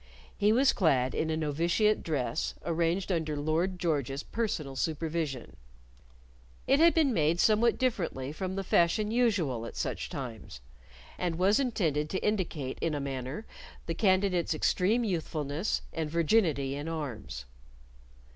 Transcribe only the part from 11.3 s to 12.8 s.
was intended to indicate